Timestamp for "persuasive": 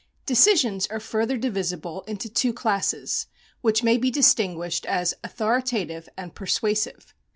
6.33-7.13